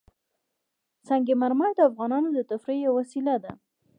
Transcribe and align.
سنگ 1.07 1.27
مرمر 1.41 1.69
د 1.75 1.79
افغانانو 1.89 2.29
د 2.33 2.39
تفریح 2.51 2.79
یوه 2.85 2.95
وسیله 2.99 3.35
ده. 3.43 3.51